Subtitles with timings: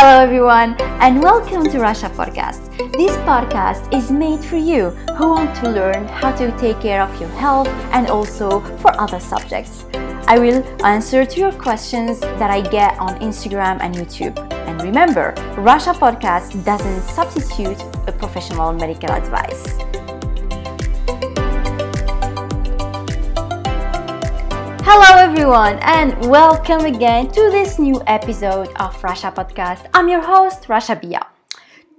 [0.00, 2.70] Hello, everyone, and welcome to Rasha Podcast.
[2.92, 7.10] This podcast is made for you who want to learn how to take care of
[7.20, 9.86] your health and also for other subjects.
[10.28, 14.38] I will answer to your questions that I get on Instagram and YouTube.
[14.68, 19.66] And remember, Rasha Podcast doesn't substitute a professional medical advice.
[24.90, 29.86] Hello, everyone, and welcome again to this new episode of Rasha Podcast.
[29.92, 31.26] I'm your host, Rasha Bia.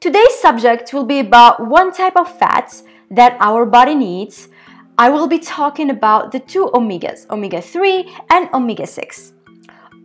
[0.00, 4.50] Today's subject will be about one type of fats that our body needs.
[4.98, 9.32] I will be talking about the two omegas, omega 3 and omega 6.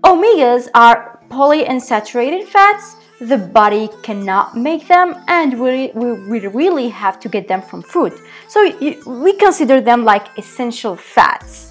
[0.06, 2.96] Omegas are polyunsaturated fats.
[3.20, 7.82] The body cannot make them, and we, we, we really have to get them from
[7.82, 8.14] food.
[8.48, 8.72] So
[9.06, 11.69] we consider them like essential fats.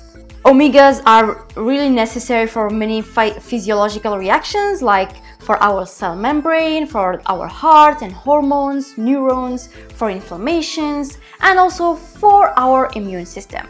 [0.48, 7.46] Omegas are really necessary for many physiological reactions like for our cell membrane, for our
[7.46, 13.66] heart and hormones, neurons, for inflammations, and also for our immune system.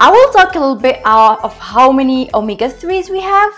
[0.00, 3.52] I will talk a little bit uh, of how many omega 3s we have,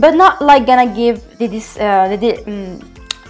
[0.00, 1.46] but not like gonna give the,
[1.78, 2.80] uh, the, um,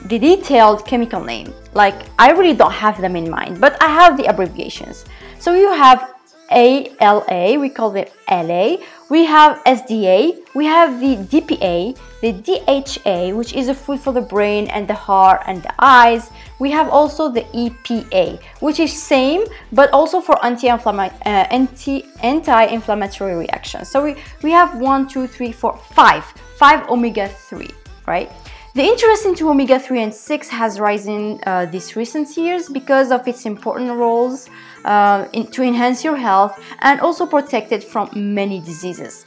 [0.06, 1.52] the detailed chemical name.
[1.74, 5.04] Like, I really don't have them in mind, but I have the abbreviations.
[5.38, 6.14] So you have
[6.50, 8.76] ALA, we call it LA.
[9.10, 14.20] We have SDA, we have the DPA, the DHA, which is a food for the
[14.20, 16.30] brain and the heart and the eyes.
[16.58, 23.34] We have also the EPA, which is same but also for anti-inflammatory uh, anti, anti-inflammatory
[23.34, 23.90] reactions.
[23.90, 26.24] So we, we have one, two, three, four, five,
[26.56, 27.72] five omega-3,
[28.06, 28.30] right?
[28.74, 33.46] The interest into omega-3 and 6 has risen uh, these recent years because of its
[33.46, 34.50] important roles
[34.84, 39.26] uh, in, to enhance your health and also protect it from many diseases.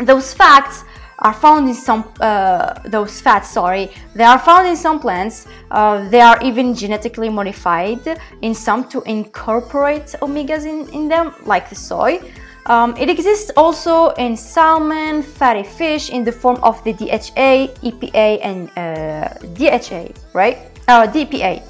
[0.00, 0.82] Those facts
[1.18, 6.08] are found in some uh, those fats sorry they are found in some plants uh,
[6.08, 8.00] they are even genetically modified
[8.42, 12.18] in some to incorporate omegas in, in them like the soy
[12.66, 18.40] um, it exists also in salmon, fatty fish in the form of the DHA, EPA,
[18.42, 20.58] and uh, DHA, right?
[20.88, 21.62] Uh, DPA.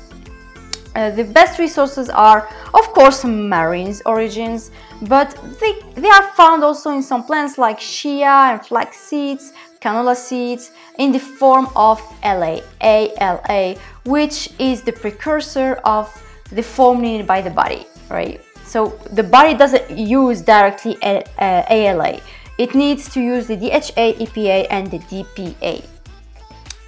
[0.94, 4.70] Uh, the best resources are, of course, marine origins,
[5.02, 10.14] but they, they are found also in some plants like chia and flax seeds, canola
[10.14, 16.08] seeds, in the form of LA, ALA, which is the precursor of
[16.52, 18.40] the form needed by the body, right?
[18.64, 22.20] So the body doesn't use directly ALA.
[22.58, 25.84] It needs to use the DHA, EPA, and the DPA.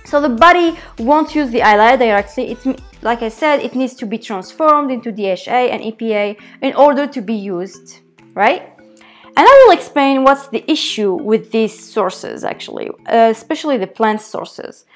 [0.05, 2.53] So the body won't use the ALA directly.
[2.53, 7.07] It, like I said, it needs to be transformed into DHA and EPA in order
[7.09, 8.01] to be used,
[8.35, 8.73] right?
[9.39, 14.23] And I will explain what's the issue with these sources actually, uh, especially the plant
[14.23, 14.87] sources.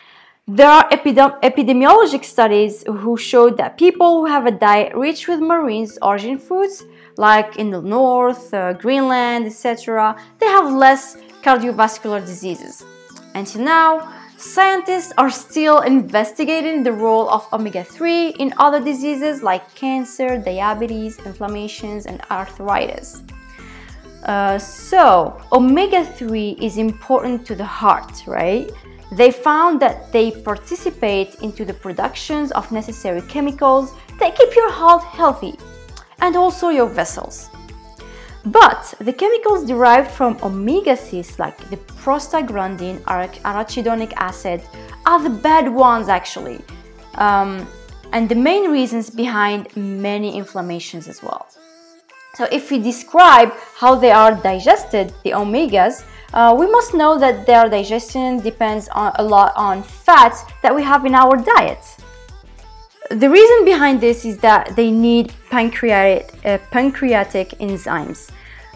[0.49, 5.39] There are epidem- epidemiologic studies who showed that people who have a diet rich with
[5.39, 6.83] marine origin foods,
[7.17, 12.83] like in the north, uh, Greenland, etc., they have less cardiovascular diseases.
[13.35, 19.63] Until now, scientists are still investigating the role of omega 3 in other diseases like
[19.75, 23.23] cancer, diabetes, inflammations, and arthritis.
[24.25, 28.71] Uh, so, omega 3 is important to the heart, right?
[29.13, 35.03] They found that they participate into the productions of necessary chemicals that keep your heart
[35.03, 35.59] healthy
[36.21, 37.51] and also your vessels.
[38.45, 44.63] But the chemicals derived from omega 6 like the prostaglandin or arachidonic acid
[45.05, 46.61] are the bad ones actually.
[47.17, 47.67] Um,
[48.13, 51.49] and the main reasons behind many inflammations as well.
[52.35, 57.47] So if we describe how they are digested, the omegas, uh, we must know that
[57.47, 61.85] their digestion depends on, a lot on fats that we have in our diet.
[63.11, 68.31] The reason behind this is that they need pancreatic, uh, pancreatic enzymes.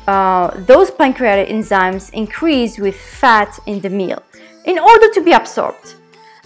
[0.08, 4.22] Uh, those pancreatic enzymes increase with fat in the meal
[4.64, 5.94] in order to be absorbed.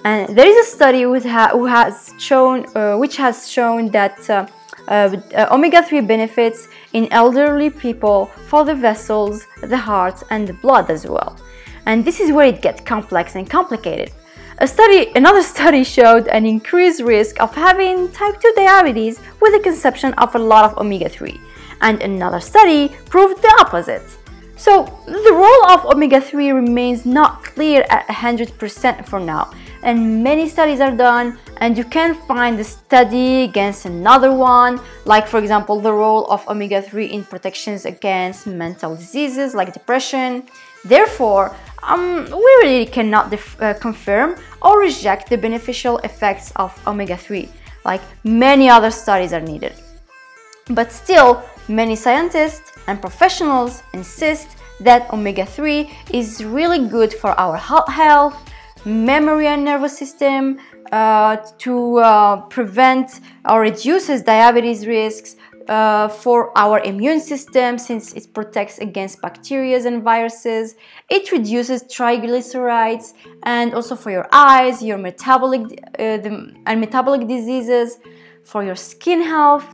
[0.05, 4.47] And there is a study ha- who has shown, uh, which has shown that uh,
[4.89, 10.91] uh, omega 3 benefits in elderly people for the vessels, the heart, and the blood
[10.91, 11.37] as well.
[11.87, 14.11] And this is where it gets complex and complicated.
[14.59, 19.61] A study, another study showed an increased risk of having type 2 diabetes with the
[19.61, 21.41] consumption of a lot of omega 3,
[21.81, 24.18] and another study proved the opposite.
[24.59, 29.51] So, the role of omega 3 remains not clear at 100% for now,
[29.83, 35.27] and many studies are done and you can find a study against another one like
[35.27, 40.43] for example the role of omega-3 in protections against mental diseases like depression
[40.85, 47.49] therefore um, we really cannot uh, confirm or reject the beneficial effects of omega 3,
[47.85, 49.73] like many other studies are needed.
[50.71, 54.49] But still, many scientists and professionals insist
[54.81, 58.37] that omega 3 is really good for our health,
[58.85, 60.59] memory and nervous system,
[60.91, 65.37] uh, to uh, prevent or reduces diabetes risks,
[65.69, 70.77] uh, for our immune system since it protects against bacteria and viruses.
[71.11, 73.13] It reduces triglycerides
[73.43, 75.63] and also for your eyes, your metabolic
[75.99, 77.99] uh, the, and metabolic diseases,
[78.45, 79.67] for your skin health,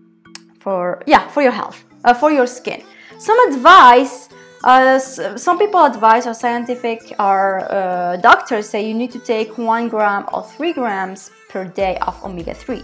[0.58, 2.82] for yeah, for your health, uh, for your skin.
[3.18, 4.28] Some advice.
[4.64, 9.88] Uh, some people advise, or scientific, or uh, doctors say you need to take one
[9.88, 12.82] gram or three grams per day of omega 3.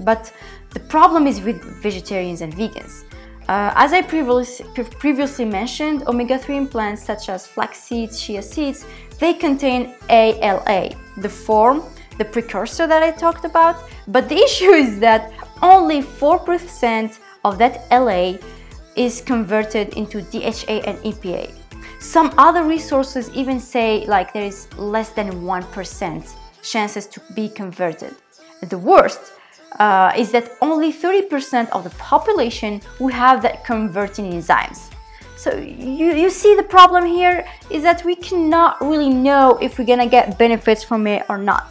[0.00, 0.30] But
[0.74, 3.04] the problem is with vegetarians and vegans.
[3.48, 4.66] Uh, as I previously,
[4.98, 8.84] previously mentioned, omega-3 in plants such as flax seeds, chia seeds,
[9.20, 11.82] they contain ALA, the form,
[12.18, 13.76] the precursor that I talked about.
[14.08, 18.38] But the issue is that only 4% of that LA
[18.96, 21.52] is converted into DHA and EPA.
[22.00, 28.14] Some other resources even say like there is less than 1% chances to be converted.
[28.62, 29.20] the worst,
[29.78, 34.90] uh, is that only 30% of the population will have that converting enzymes.
[35.36, 39.84] So you, you see the problem here is that we cannot really know if we're
[39.84, 41.66] gonna get benefits from it or not.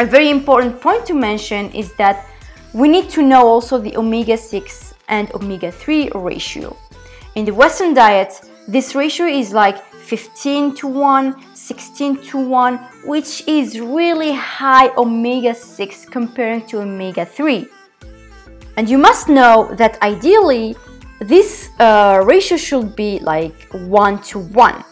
[0.00, 2.26] A very important point to mention is that
[2.74, 6.76] we need to know also the omega-6 and omega-3 ratio.
[7.34, 13.46] In the Western diet, this ratio is like 15 to 1, 16 to 1, which
[13.46, 17.66] is really high omega 6 comparing to omega 3.
[18.76, 20.76] And you must know that ideally
[21.18, 24.84] this uh, ratio should be like 1 to 1.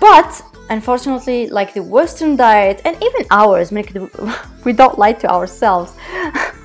[0.00, 3.92] But unfortunately, like the Western diet and even ours, make
[4.64, 5.94] we don't lie to ourselves.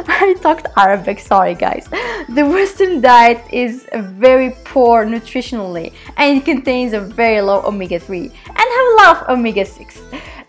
[0.08, 1.86] I talked Arabic, sorry guys.
[2.28, 8.20] The Western diet is very poor nutritionally and it contains a very low omega 3
[8.20, 10.00] and have a lot of omega 6.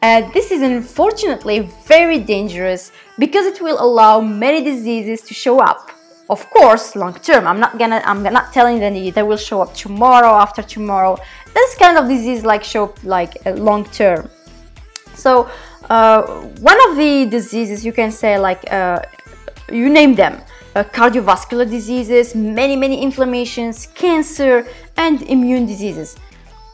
[0.01, 5.92] Uh, this is unfortunately very dangerous because it will allow many diseases to show up.
[6.30, 7.45] Of course, long term.
[7.45, 8.01] I'm not gonna.
[8.06, 11.18] I'm not telling them they will show up tomorrow, after tomorrow.
[11.54, 14.30] This kind of disease like show like uh, long term.
[15.13, 15.50] So
[15.89, 16.21] uh,
[16.62, 19.01] one of the diseases you can say like uh,
[19.71, 20.41] you name them
[20.75, 26.18] uh, cardiovascular diseases, many, many inflammations, cancer, and immune diseases.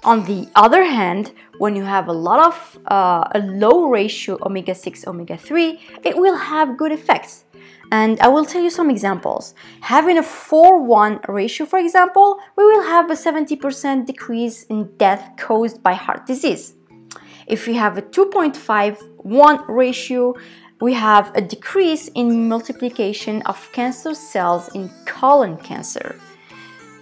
[0.03, 4.75] On the other hand, when you have a lot of uh, a low ratio omega
[4.75, 7.44] 6, omega 3, it will have good effects.
[7.91, 9.53] And I will tell you some examples.
[9.81, 15.31] Having a 4 1 ratio, for example, we will have a 70% decrease in death
[15.38, 16.73] caused by heart disease.
[17.47, 20.35] If we have a 2.51 ratio,
[20.79, 26.15] we have a decrease in multiplication of cancer cells in colon cancer.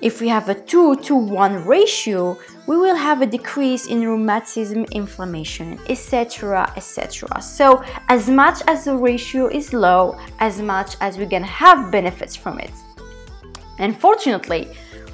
[0.01, 2.37] If we have a 2 to 1 ratio,
[2.67, 6.71] we will have a decrease in rheumatism, inflammation, etc.
[6.75, 7.41] etc.
[7.41, 12.35] So, as much as the ratio is low, as much as we're gonna have benefits
[12.35, 12.71] from it.
[13.79, 14.67] Unfortunately,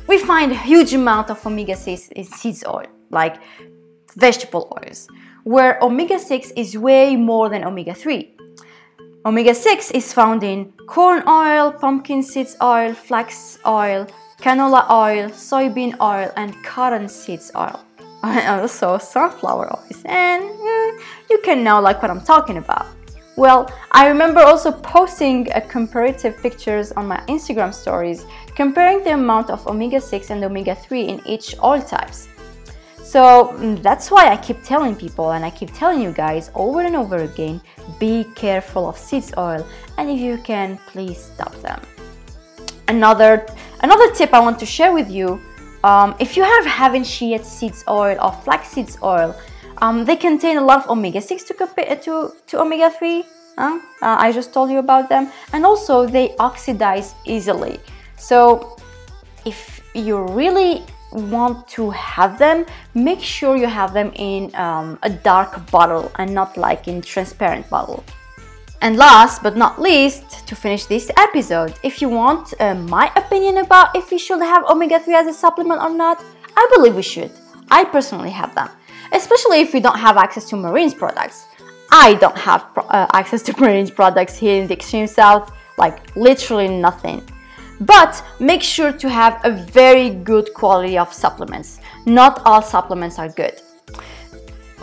[0.08, 3.38] we find a huge amount of omega 6 in seeds oil, like
[4.16, 5.08] vegetable oils,
[5.44, 8.36] where omega 6 is way more than omega 3.
[9.24, 14.08] Omega 6 is found in corn oil, pumpkin seeds oil, flax oil,
[14.42, 17.80] canola oil, soybean oil, and cotton seeds oil.
[18.24, 20.02] And also sunflower oils.
[20.06, 21.00] And mm,
[21.30, 22.88] you can now like what I'm talking about.
[23.36, 28.26] Well, I remember also posting a comparative pictures on my Instagram stories
[28.56, 32.28] comparing the amount of omega 6 and omega 3 in each oil types.
[33.12, 36.80] So mm, that's why I keep telling people and I keep telling you guys over
[36.80, 37.60] and over again
[38.00, 41.82] be careful of seeds oil and if you can, please stop them.
[42.88, 43.46] Another,
[43.82, 45.42] another tip I want to share with you
[45.84, 49.36] um, if you have having chia seeds oil or flax seeds oil,
[49.80, 53.26] um, they contain a lot of omega 6 to, to, to omega 3.
[53.58, 53.80] Huh?
[54.02, 57.80] Uh, I just told you about them, and also they oxidize easily.
[58.16, 58.78] So,
[59.44, 65.10] if you really want to have them, make sure you have them in um, a
[65.10, 68.04] dark bottle and not like in transparent bottle.
[68.82, 73.58] And last but not least, to finish this episode, if you want uh, my opinion
[73.58, 76.24] about if we should have omega-3 as a supplement or not,
[76.58, 77.32] I believe we should.
[77.70, 78.70] I personally have them,
[79.14, 81.46] especially if we don't have access to marine products.
[81.92, 86.68] I don't have uh, access to marine products here in the extreme south, like literally
[86.68, 87.22] nothing
[87.82, 91.80] but make sure to have a very good quality of supplements.
[92.06, 93.62] not all supplements are good.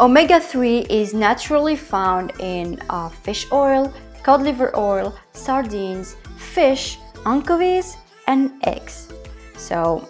[0.00, 7.96] Omega 3 is naturally found in uh, fish oil, cod liver oil, sardines, fish, anchovies,
[8.28, 9.12] and eggs.
[9.56, 10.06] So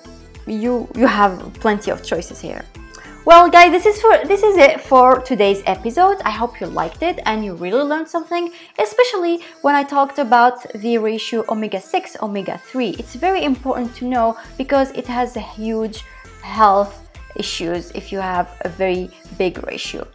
[0.46, 2.64] you you have plenty of choices here.
[3.28, 6.16] Well, guys, this is for this is it for today's episode.
[6.24, 10.64] I hope you liked it and you really learned something, especially when I talked about
[10.72, 12.96] the ratio omega 6 omega 3.
[12.98, 16.06] It's very important to know because it has a huge
[16.40, 17.06] health
[17.36, 20.08] issues if you have a very big ratio.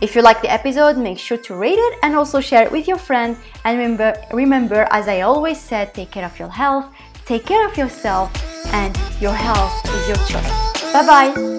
[0.00, 2.88] If you like the episode, make sure to rate it and also share it with
[2.88, 3.36] your friends.
[3.66, 6.86] And remember, remember, as I always said, take care of your health,
[7.26, 8.32] take care of yourself,
[8.72, 10.92] and your health is your choice.
[10.94, 11.57] Bye bye.